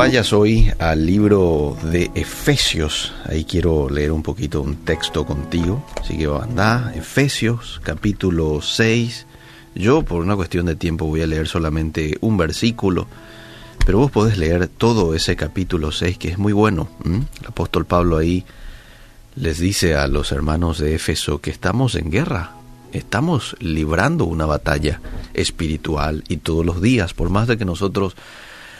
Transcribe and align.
vayas 0.00 0.32
hoy 0.32 0.72
al 0.78 1.04
libro 1.04 1.76
de 1.82 2.10
Efesios. 2.14 3.12
Ahí 3.26 3.44
quiero 3.44 3.90
leer 3.90 4.12
un 4.12 4.22
poquito 4.22 4.62
un 4.62 4.76
texto 4.76 5.26
contigo. 5.26 5.84
Así 6.00 6.16
que 6.16 6.24
anda, 6.24 6.90
Efesios, 6.96 7.82
capítulo 7.84 8.62
6. 8.62 9.26
Yo, 9.74 10.00
por 10.00 10.22
una 10.22 10.36
cuestión 10.36 10.64
de 10.64 10.74
tiempo, 10.74 11.04
voy 11.04 11.20
a 11.20 11.26
leer 11.26 11.46
solamente 11.46 12.16
un 12.22 12.38
versículo. 12.38 13.08
Pero 13.84 13.98
vos 13.98 14.10
podés 14.10 14.38
leer 14.38 14.68
todo 14.68 15.14
ese 15.14 15.36
capítulo 15.36 15.92
6, 15.92 16.16
que 16.16 16.28
es 16.28 16.38
muy 16.38 16.54
bueno. 16.54 16.88
El 17.04 17.46
apóstol 17.46 17.84
Pablo 17.84 18.16
ahí 18.16 18.46
les 19.36 19.58
dice 19.58 19.96
a 19.96 20.06
los 20.06 20.32
hermanos 20.32 20.78
de 20.78 20.94
Éfeso 20.94 21.42
que 21.42 21.50
estamos 21.50 21.94
en 21.94 22.10
guerra. 22.10 22.52
Estamos 22.94 23.54
librando 23.60 24.24
una 24.24 24.46
batalla 24.46 25.02
espiritual 25.34 26.24
y 26.26 26.38
todos 26.38 26.64
los 26.64 26.80
días, 26.80 27.12
por 27.12 27.28
más 27.28 27.48
de 27.48 27.58
que 27.58 27.66
nosotros 27.66 28.16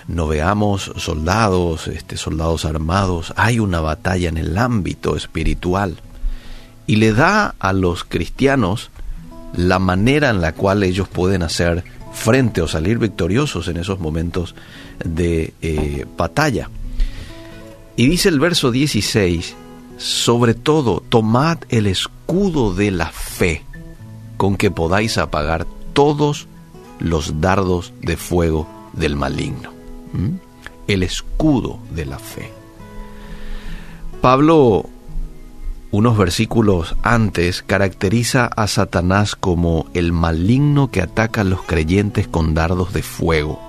no 0.08 0.26
veamos 0.26 0.92
soldados, 0.96 1.88
este, 1.88 2.16
soldados 2.16 2.64
armados, 2.64 3.32
hay 3.36 3.58
una 3.58 3.80
batalla 3.80 4.28
en 4.28 4.38
el 4.38 4.58
ámbito 4.58 5.16
espiritual. 5.16 5.96
Y 6.86 6.96
le 6.96 7.12
da 7.12 7.54
a 7.58 7.72
los 7.72 8.04
cristianos 8.04 8.90
la 9.54 9.78
manera 9.78 10.30
en 10.30 10.40
la 10.40 10.52
cual 10.52 10.82
ellos 10.82 11.08
pueden 11.08 11.42
hacer 11.42 11.84
frente 12.12 12.60
o 12.62 12.68
salir 12.68 12.98
victoriosos 12.98 13.68
en 13.68 13.76
esos 13.76 14.00
momentos 14.00 14.54
de 15.04 15.54
eh, 15.62 16.06
batalla. 16.16 16.68
Y 17.96 18.08
dice 18.08 18.28
el 18.28 18.40
verso 18.40 18.70
16, 18.70 19.54
sobre 19.98 20.54
todo, 20.54 21.02
tomad 21.08 21.58
el 21.68 21.86
escudo 21.86 22.74
de 22.74 22.90
la 22.90 23.10
fe, 23.12 23.62
con 24.36 24.56
que 24.56 24.70
podáis 24.70 25.18
apagar 25.18 25.66
todos 25.92 26.48
los 26.98 27.40
dardos 27.40 27.92
de 28.00 28.16
fuego 28.16 28.66
del 28.92 29.16
maligno. 29.16 29.79
El 30.86 31.02
escudo 31.02 31.78
de 31.90 32.06
la 32.06 32.18
fe. 32.18 32.50
Pablo, 34.20 34.86
unos 35.90 36.18
versículos 36.18 36.96
antes, 37.02 37.62
caracteriza 37.62 38.46
a 38.46 38.66
Satanás 38.66 39.34
como 39.34 39.86
el 39.94 40.12
maligno 40.12 40.90
que 40.90 41.00
ataca 41.00 41.40
a 41.40 41.44
los 41.44 41.62
creyentes 41.62 42.28
con 42.28 42.54
dardos 42.54 42.92
de 42.92 43.02
fuego. 43.02 43.60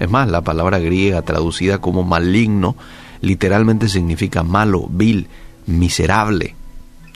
Es 0.00 0.10
más, 0.10 0.28
la 0.28 0.42
palabra 0.42 0.78
griega 0.78 1.22
traducida 1.22 1.78
como 1.78 2.02
maligno 2.02 2.76
literalmente 3.20 3.88
significa 3.88 4.42
malo, 4.42 4.86
vil, 4.90 5.28
miserable. 5.66 6.54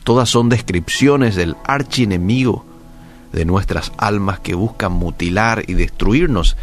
Todas 0.04 0.28
son 0.28 0.48
descripciones 0.48 1.34
del 1.34 1.56
archienemigo 1.64 2.64
de 3.32 3.44
nuestras 3.44 3.92
almas 3.98 4.40
que 4.40 4.54
buscan 4.54 4.92
mutilar 4.92 5.64
y 5.66 5.74
destruirnos 5.74 6.56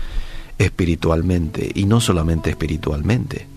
espiritualmente 0.57 1.71
y 1.73 1.85
no 1.85 2.01
solamente 2.01 2.49
espiritualmente, 2.49 3.47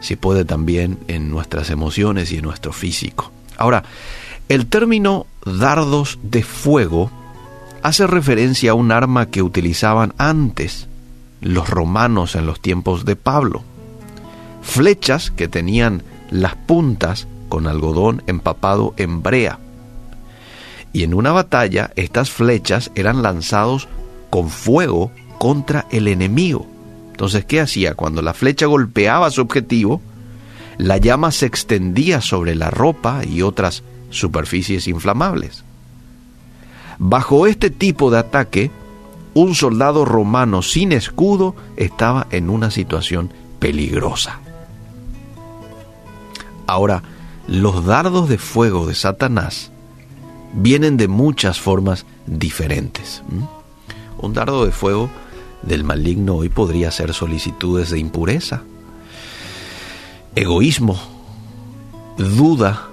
si 0.00 0.16
puede 0.16 0.44
también 0.44 0.98
en 1.08 1.30
nuestras 1.30 1.70
emociones 1.70 2.32
y 2.32 2.36
en 2.36 2.44
nuestro 2.44 2.72
físico. 2.72 3.30
Ahora, 3.56 3.84
el 4.48 4.66
término 4.66 5.26
dardos 5.44 6.18
de 6.22 6.42
fuego 6.42 7.10
hace 7.82 8.06
referencia 8.06 8.72
a 8.72 8.74
un 8.74 8.92
arma 8.92 9.26
que 9.26 9.42
utilizaban 9.42 10.14
antes 10.18 10.88
los 11.40 11.68
romanos 11.68 12.36
en 12.36 12.46
los 12.46 12.60
tiempos 12.60 13.04
de 13.04 13.16
Pablo. 13.16 13.64
Flechas 14.62 15.30
que 15.30 15.48
tenían 15.48 16.02
las 16.30 16.54
puntas 16.54 17.26
con 17.48 17.66
algodón 17.66 18.22
empapado 18.26 18.94
en 18.96 19.22
brea. 19.22 19.58
Y 20.92 21.02
en 21.02 21.14
una 21.14 21.32
batalla 21.32 21.90
estas 21.96 22.30
flechas 22.30 22.90
eran 22.94 23.22
lanzados 23.22 23.88
con 24.30 24.48
fuego 24.48 25.10
contra 25.42 25.86
el 25.90 26.06
enemigo. 26.06 26.68
Entonces, 27.10 27.44
¿qué 27.44 27.60
hacía? 27.60 27.96
Cuando 27.96 28.22
la 28.22 28.32
flecha 28.32 28.66
golpeaba 28.66 29.28
su 29.32 29.40
objetivo, 29.40 30.00
la 30.78 30.98
llama 30.98 31.32
se 31.32 31.46
extendía 31.46 32.20
sobre 32.20 32.54
la 32.54 32.70
ropa 32.70 33.24
y 33.24 33.42
otras 33.42 33.82
superficies 34.10 34.86
inflamables. 34.86 35.64
Bajo 37.00 37.48
este 37.48 37.70
tipo 37.70 38.12
de 38.12 38.20
ataque, 38.20 38.70
un 39.34 39.56
soldado 39.56 40.04
romano 40.04 40.62
sin 40.62 40.92
escudo 40.92 41.56
estaba 41.76 42.28
en 42.30 42.48
una 42.48 42.70
situación 42.70 43.32
peligrosa. 43.58 44.38
Ahora, 46.68 47.02
los 47.48 47.84
dardos 47.84 48.28
de 48.28 48.38
fuego 48.38 48.86
de 48.86 48.94
Satanás 48.94 49.72
vienen 50.52 50.96
de 50.96 51.08
muchas 51.08 51.58
formas 51.58 52.06
diferentes. 52.28 53.24
Un 54.18 54.34
dardo 54.34 54.64
de 54.64 54.70
fuego 54.70 55.10
del 55.62 55.84
maligno 55.84 56.36
hoy 56.36 56.48
podría 56.48 56.90
ser 56.90 57.14
solicitudes 57.14 57.90
de 57.90 57.98
impureza, 57.98 58.62
egoísmo, 60.34 60.98
duda, 62.18 62.88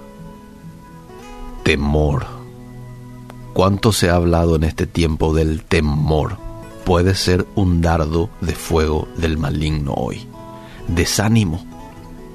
temor. 1.63 2.25
¿Cuánto 3.53 3.91
se 3.91 4.09
ha 4.09 4.16
hablado 4.16 4.56
en 4.56 4.63
este 4.63 4.88
tiempo 4.88 5.34
del 5.34 5.63
temor? 5.63 6.38
Puede 6.85 7.16
ser 7.16 7.46
un 7.56 7.81
dardo 7.81 8.30
de 8.41 8.53
fuego 8.53 9.07
del 9.18 9.38
maligno 9.38 9.94
hoy. 9.94 10.28
Desánimo, 10.88 11.66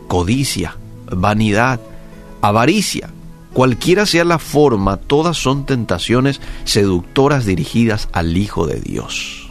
codicia, 0.09 0.77
vanidad, 1.07 1.81
avaricia, 2.41 3.11
cualquiera 3.53 4.07
sea 4.07 4.25
la 4.25 4.39
forma, 4.39 4.99
todas 4.99 5.37
son 5.37 5.67
tentaciones 5.67 6.41
seductoras 6.65 7.47
dirigidas 7.47 8.09
al 8.13 8.37
Hijo 8.37 8.67
de 8.67 8.81
Dios. 8.81 9.44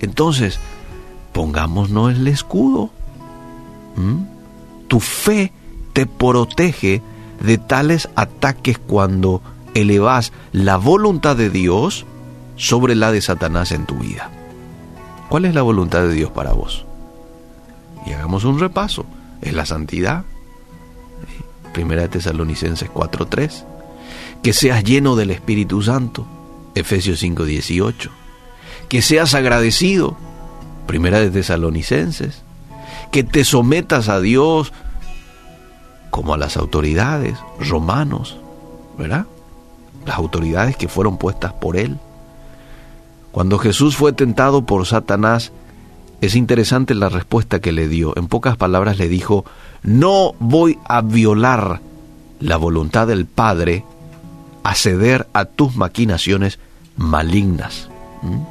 Entonces, 0.00 0.58
pongámonos 1.32 2.14
el 2.14 2.26
escudo. 2.28 2.90
¿Mm? 3.96 4.24
Tu 4.88 5.00
fe 5.00 5.52
te 5.92 6.06
protege 6.06 7.02
de 7.40 7.58
tales 7.58 8.08
ataques 8.16 8.78
cuando 8.78 9.42
elevas 9.74 10.32
la 10.52 10.76
voluntad 10.76 11.36
de 11.36 11.50
Dios 11.50 12.06
sobre 12.56 12.94
la 12.94 13.12
de 13.12 13.20
Satanás 13.20 13.72
en 13.72 13.86
tu 13.86 13.96
vida. 13.96 14.30
¿Cuál 15.28 15.44
es 15.44 15.54
la 15.54 15.62
voluntad 15.62 16.02
de 16.02 16.12
Dios 16.12 16.30
para 16.30 16.52
vos? 16.52 16.84
Y 18.06 18.12
hagamos 18.12 18.44
un 18.44 18.58
repaso. 18.58 19.04
Es 19.40 19.52
la 19.52 19.64
santidad. 19.64 20.24
Primera 21.72 22.02
de 22.02 22.08
Tesalonicenses 22.08 22.90
4:3. 22.90 23.64
Que 24.42 24.52
seas 24.52 24.82
lleno 24.82 25.14
del 25.14 25.30
Espíritu 25.30 25.82
Santo. 25.82 26.26
Efesios 26.74 27.22
5:18 27.22 28.19
que 28.90 29.02
seas 29.02 29.34
agradecido, 29.34 30.16
primera 30.88 31.20
de 31.20 31.30
Tesalonicenses, 31.30 32.42
que 33.12 33.22
te 33.22 33.44
sometas 33.44 34.08
a 34.08 34.20
Dios 34.20 34.72
como 36.10 36.34
a 36.34 36.36
las 36.36 36.56
autoridades, 36.56 37.38
romanos, 37.60 38.36
¿verdad? 38.98 39.26
Las 40.04 40.18
autoridades 40.18 40.76
que 40.76 40.88
fueron 40.88 41.18
puestas 41.18 41.52
por 41.52 41.76
Él. 41.76 41.98
Cuando 43.30 43.58
Jesús 43.58 43.94
fue 43.94 44.12
tentado 44.12 44.66
por 44.66 44.84
Satanás, 44.86 45.52
es 46.20 46.34
interesante 46.34 46.96
la 46.96 47.08
respuesta 47.08 47.60
que 47.60 47.70
le 47.70 47.86
dio. 47.86 48.12
En 48.16 48.26
pocas 48.26 48.56
palabras 48.56 48.98
le 48.98 49.08
dijo, 49.08 49.44
no 49.84 50.34
voy 50.40 50.80
a 50.84 51.00
violar 51.00 51.80
la 52.40 52.56
voluntad 52.56 53.06
del 53.06 53.26
Padre 53.26 53.84
a 54.64 54.74
ceder 54.74 55.28
a 55.32 55.44
tus 55.44 55.76
maquinaciones 55.76 56.58
malignas. 56.96 57.88
¿Mm? 58.22 58.49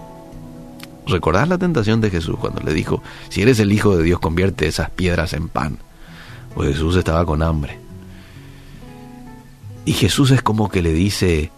¿Recordás 1.10 1.48
la 1.50 1.58
tentación 1.58 2.02
de 2.02 2.12
Jesús 2.12 2.38
cuando 2.40 2.62
le 2.62 2.74
dijo, 2.74 3.02
si 3.30 3.42
eres 3.42 3.60
el 3.60 3.72
Hijo 3.72 3.98
de 3.98 4.04
Dios, 4.04 4.20
convierte 4.20 4.68
esas 4.68 4.92
piedras 4.92 5.34
en 5.34 5.50
pan? 5.50 5.80
Pues 6.54 6.74
Jesús 6.74 6.96
estaba 6.96 7.26
con 7.26 7.42
hambre. 7.42 7.80
Y 9.86 9.94
Jesús 9.94 10.30
es 10.32 10.44
como 10.44 10.70
que 10.70 10.84
le 10.84 10.94
dice, 10.94 11.52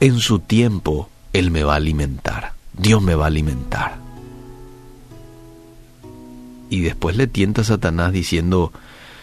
en 0.00 0.18
su 0.18 0.40
tiempo 0.40 1.08
Él 1.32 1.50
me 1.50 1.64
va 1.64 1.74
a 1.74 1.76
alimentar, 1.76 2.52
Dios 2.76 3.00
me 3.02 3.14
va 3.14 3.24
a 3.24 3.28
alimentar. 3.28 3.96
Y 6.68 6.80
después 6.80 7.16
le 7.16 7.26
tienta 7.26 7.62
a 7.62 7.64
Satanás 7.64 8.12
diciendo, 8.12 8.72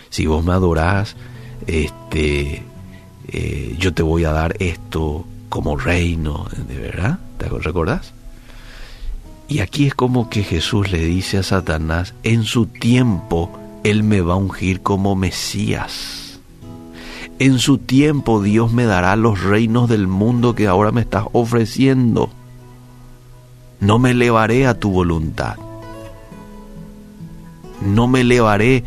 si 0.10 0.26
vos 0.26 0.44
me 0.44 0.54
adorás, 0.54 1.16
este, 1.68 2.64
eh, 3.28 3.76
yo 3.78 3.94
te 3.94 4.02
voy 4.02 4.26
a 4.26 4.32
dar 4.32 4.56
esto 4.60 5.26
como 5.50 5.78
reino, 5.78 6.48
¿de 6.68 6.78
verdad? 6.78 7.20
¿Te 7.38 7.48
recordás? 7.50 8.14
Y 9.48 9.60
aquí 9.60 9.88
es 9.88 9.96
como 9.96 10.30
que 10.30 10.44
Jesús 10.44 10.92
le 10.92 11.00
dice 11.06 11.38
a 11.38 11.44
Satanás, 11.44 12.14
en 12.24 12.44
su 12.44 12.66
tiempo 12.66 13.50
Él 13.84 14.04
me 14.04 14.22
va 14.22 14.34
a 14.34 14.38
ungir 14.38 14.82
como 14.82 15.16
Mesías. 15.16 16.40
En 17.40 17.60
su 17.60 17.78
tiempo 17.78 18.42
Dios 18.42 18.74
me 18.74 18.86
dará 18.86 19.16
los 19.16 19.42
reinos 19.42 19.88
del 19.88 20.08
mundo 20.08 20.56
que 20.56 20.68
ahora 20.68 20.92
me 20.92 21.02
estás 21.02 21.26
ofreciendo. 21.32 22.30
No 23.80 24.00
me 24.00 24.12
elevaré 24.12 24.68
a 24.68 24.80
tu 24.80 24.90
voluntad. 24.92 25.56
No 27.86 28.08
me 28.08 28.22
elevaré 28.22 28.84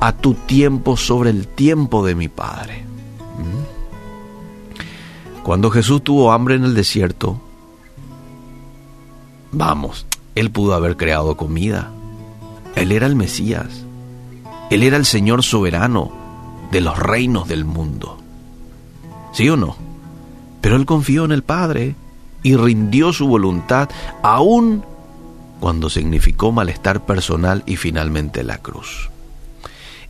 a 0.00 0.12
tu 0.12 0.34
tiempo 0.34 0.96
sobre 0.96 1.30
el 1.30 1.46
tiempo 1.46 2.04
de 2.04 2.14
mi 2.14 2.28
Padre. 2.28 2.82
¿Mm? 3.38 3.60
Cuando 5.42 5.70
Jesús 5.70 6.02
tuvo 6.02 6.32
hambre 6.32 6.54
en 6.54 6.64
el 6.64 6.74
desierto, 6.74 7.40
Vamos, 9.52 10.06
él 10.34 10.50
pudo 10.50 10.74
haber 10.74 10.96
creado 10.96 11.36
comida. 11.36 11.90
Él 12.76 12.92
era 12.92 13.06
el 13.06 13.16
Mesías. 13.16 13.84
Él 14.70 14.82
era 14.82 14.96
el 14.96 15.04
Señor 15.04 15.42
soberano 15.42 16.12
de 16.70 16.80
los 16.80 16.98
reinos 16.98 17.48
del 17.48 17.64
mundo. 17.64 18.18
¿Sí 19.32 19.48
o 19.48 19.56
no? 19.56 19.76
Pero 20.60 20.76
él 20.76 20.86
confió 20.86 21.24
en 21.24 21.32
el 21.32 21.42
Padre 21.42 21.94
y 22.42 22.56
rindió 22.56 23.12
su 23.12 23.26
voluntad 23.26 23.88
aún 24.22 24.84
cuando 25.58 25.90
significó 25.90 26.52
malestar 26.52 27.04
personal 27.04 27.62
y 27.66 27.76
finalmente 27.76 28.42
la 28.44 28.58
cruz. 28.58 29.10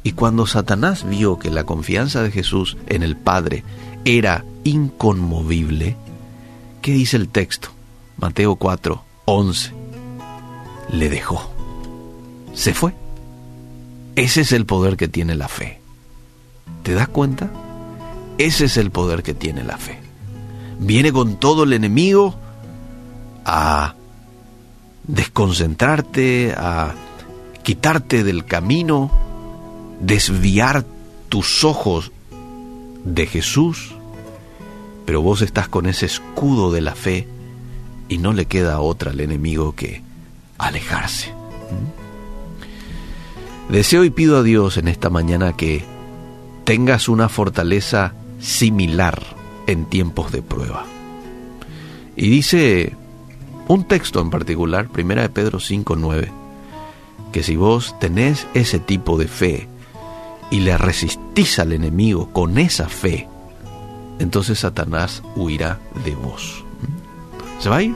Y 0.03 0.13
cuando 0.13 0.47
Satanás 0.47 1.07
vio 1.09 1.39
que 1.39 1.51
la 1.51 1.65
confianza 1.65 2.23
de 2.23 2.31
Jesús 2.31 2.77
en 2.87 3.03
el 3.03 3.17
Padre 3.17 3.65
era 4.05 4.45
inconmovible, 4.65 5.97
¿qué 6.81 6.93
dice 6.93 7.17
el 7.17 7.29
texto? 7.29 7.69
Mateo 8.17 8.57
4, 8.57 9.03
11. 9.31 9.73
Le 10.91 11.09
dejó. 11.09 11.49
Se 12.53 12.75
fue. 12.75 12.95
Ese 14.17 14.41
es 14.41 14.51
el 14.51 14.67
poder 14.67 14.97
que 14.97 15.07
tiene 15.07 15.37
la 15.37 15.47
fe. 15.47 15.81
¿Te 16.83 16.95
das 16.95 17.09
cuenta? 17.09 17.49
Ese 18.39 18.65
es 18.65 18.77
el 18.77 18.91
poder 18.91 19.23
que 19.23 19.33
tiene 19.33 19.63
la 19.63 19.79
fe. 19.79 20.01
Viene 20.81 21.13
con 21.13 21.37
todo 21.37 21.63
el 21.63 21.73
enemigo 21.75 22.35
a 23.45 23.95
desconcentrarte, 25.07 26.53
a 26.57 26.95
quitarte 27.63 28.25
del 28.25 28.45
camino, 28.45 29.13
desviar 30.01 30.85
tus 31.29 31.63
ojos 31.63 32.11
de 33.05 33.27
Jesús, 33.27 33.95
pero 35.07 35.23
vos 35.23 35.41
estás 35.41 35.69
con 35.69 35.87
ese 35.87 36.07
escudo 36.07 36.73
de 36.73 36.81
la 36.81 36.97
fe 36.97 37.29
y 38.11 38.19
no 38.19 38.35
le 38.35 38.45
queda 38.45 38.81
otra 38.81 39.13
al 39.13 39.21
enemigo 39.21 39.75
que 39.75 40.03
alejarse. 40.59 41.31
¿Mm? 41.31 42.01
Deseo 43.73 44.05
y 44.05 44.11
pido 44.11 44.37
a 44.37 44.43
Dios 44.43 44.77
en 44.77 44.89
esta 44.89 45.09
mañana 45.11 45.57
que 45.57 45.85
tengas 46.65 47.09
una 47.09 47.29
fortaleza 47.29 48.15
similar 48.41 49.23
en 49.69 49.85
tiempos 49.85 50.33
de 50.33 50.43
prueba. 50.43 50.85
Y 52.17 52.29
dice 52.29 52.97
un 53.69 53.85
texto 53.85 54.21
en 54.21 54.31
particular, 54.31 54.89
primera 54.89 55.23
de 55.23 55.29
Pedro 55.29 55.61
5:9, 55.61 56.33
que 57.31 57.45
si 57.45 57.55
vos 57.55 57.95
tenés 58.01 58.49
ese 58.55 58.81
tipo 58.81 59.19
de 59.19 59.29
fe 59.29 59.69
y 60.51 60.59
le 60.61 60.77
resistís 60.77 61.61
al 61.61 61.73
enemigo 61.73 62.33
con 62.33 62.59
esa 62.59 62.89
fe, 62.89 63.29
entonces 64.19 64.59
Satanás 64.59 65.23
huirá 65.37 65.79
de 66.05 66.17
vos. 66.17 66.65
¿Se 67.61 67.69
va 67.69 67.77
a 67.77 67.83
ir? 67.83 67.95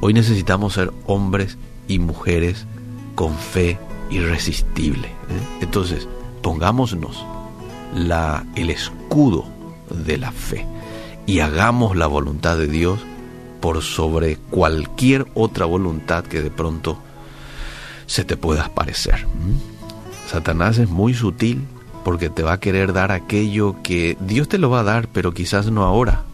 Hoy 0.00 0.12
necesitamos 0.12 0.74
ser 0.74 0.92
hombres 1.06 1.56
y 1.86 2.00
mujeres 2.00 2.66
con 3.14 3.34
fe 3.34 3.78
irresistible. 4.10 5.06
¿eh? 5.06 5.58
Entonces, 5.60 6.08
pongámonos 6.42 7.24
la, 7.94 8.44
el 8.56 8.70
escudo 8.70 9.46
de 9.90 10.18
la 10.18 10.32
fe 10.32 10.66
y 11.26 11.40
hagamos 11.40 11.96
la 11.96 12.08
voluntad 12.08 12.58
de 12.58 12.66
Dios 12.66 12.98
por 13.60 13.82
sobre 13.82 14.36
cualquier 14.36 15.26
otra 15.34 15.66
voluntad 15.66 16.24
que 16.24 16.42
de 16.42 16.50
pronto 16.50 16.98
se 18.06 18.24
te 18.24 18.36
pueda 18.36 18.68
parecer. 18.68 19.26
Satanás 20.26 20.78
es 20.78 20.88
muy 20.88 21.14
sutil 21.14 21.64
porque 22.04 22.30
te 22.30 22.42
va 22.42 22.54
a 22.54 22.60
querer 22.60 22.92
dar 22.92 23.12
aquello 23.12 23.76
que 23.82 24.16
Dios 24.20 24.48
te 24.48 24.58
lo 24.58 24.70
va 24.70 24.80
a 24.80 24.84
dar, 24.84 25.08
pero 25.08 25.32
quizás 25.32 25.70
no 25.70 25.84
ahora, 25.84 26.24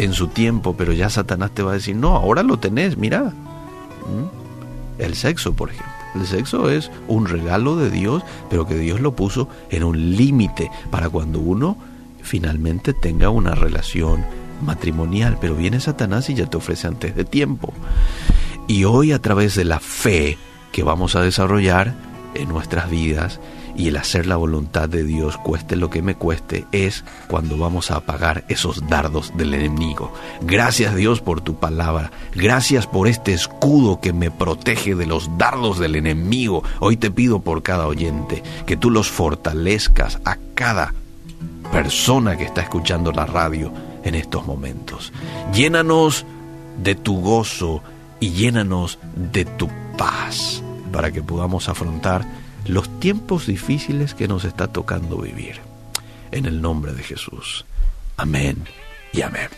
en 0.00 0.14
su 0.14 0.28
tiempo, 0.28 0.74
pero 0.76 0.94
ya 0.94 1.10
Satanás 1.10 1.50
te 1.52 1.62
va 1.62 1.72
a 1.72 1.74
decir, 1.74 1.94
no, 1.94 2.16
ahora 2.16 2.42
lo 2.42 2.58
tenés, 2.58 2.96
mira. 2.96 3.34
El 4.98 5.14
sexo, 5.14 5.52
por 5.52 5.68
ejemplo. 5.68 5.92
El 6.14 6.26
sexo 6.26 6.70
es 6.70 6.90
un 7.06 7.26
regalo 7.26 7.76
de 7.76 7.90
Dios, 7.90 8.22
pero 8.48 8.66
que 8.66 8.76
Dios 8.76 9.00
lo 9.00 9.14
puso 9.14 9.48
en 9.68 9.84
un 9.84 10.16
límite 10.16 10.70
para 10.90 11.10
cuando 11.10 11.38
uno 11.38 11.76
finalmente 12.22 12.94
tenga 12.94 13.28
una 13.28 13.54
relación 13.54 14.24
matrimonial. 14.64 15.36
Pero 15.38 15.54
viene 15.54 15.80
Satanás 15.80 16.30
y 16.30 16.34
ya 16.34 16.46
te 16.46 16.56
ofrece 16.56 16.86
antes 16.86 17.14
de 17.14 17.24
tiempo. 17.24 17.74
Y 18.66 18.84
hoy 18.84 19.12
a 19.12 19.20
través 19.20 19.54
de 19.54 19.66
la 19.66 19.80
fe 19.80 20.38
que 20.72 20.82
vamos 20.82 21.14
a 21.14 21.20
desarrollar 21.20 21.94
en 22.34 22.48
nuestras 22.48 22.88
vidas, 22.88 23.38
y 23.76 23.88
el 23.88 23.96
hacer 23.96 24.26
la 24.26 24.36
voluntad 24.36 24.88
de 24.88 25.04
Dios, 25.04 25.36
cueste 25.38 25.76
lo 25.76 25.90
que 25.90 26.02
me 26.02 26.14
cueste, 26.14 26.66
es 26.72 27.04
cuando 27.28 27.56
vamos 27.56 27.90
a 27.90 27.96
apagar 27.96 28.44
esos 28.48 28.88
dardos 28.88 29.32
del 29.36 29.54
enemigo. 29.54 30.12
Gracias 30.42 30.94
Dios 30.94 31.20
por 31.20 31.40
tu 31.40 31.56
palabra. 31.56 32.10
Gracias 32.34 32.86
por 32.86 33.08
este 33.08 33.32
escudo 33.32 34.00
que 34.00 34.12
me 34.12 34.30
protege 34.30 34.94
de 34.94 35.06
los 35.06 35.36
dardos 35.38 35.78
del 35.78 35.96
enemigo. 35.96 36.62
Hoy 36.80 36.96
te 36.96 37.10
pido 37.10 37.40
por 37.40 37.62
cada 37.62 37.86
oyente 37.86 38.42
que 38.66 38.76
tú 38.76 38.90
los 38.90 39.10
fortalezcas 39.10 40.20
a 40.24 40.36
cada 40.54 40.94
persona 41.72 42.36
que 42.36 42.44
está 42.44 42.62
escuchando 42.62 43.12
la 43.12 43.26
radio 43.26 43.72
en 44.04 44.14
estos 44.14 44.46
momentos. 44.46 45.12
Llénanos 45.52 46.26
de 46.82 46.94
tu 46.94 47.20
gozo 47.20 47.82
y 48.18 48.30
llénanos 48.30 48.98
de 49.14 49.44
tu 49.44 49.68
paz 49.96 50.62
para 50.92 51.12
que 51.12 51.22
podamos 51.22 51.68
afrontar 51.68 52.24
los 52.66 53.00
tiempos 53.00 53.46
difíciles 53.46 54.14
que 54.14 54.28
nos 54.28 54.44
está 54.44 54.68
tocando 54.68 55.18
vivir. 55.18 55.60
En 56.30 56.46
el 56.46 56.60
nombre 56.60 56.92
de 56.92 57.02
Jesús. 57.02 57.64
Amén 58.16 58.64
y 59.12 59.22
amén. 59.22 59.48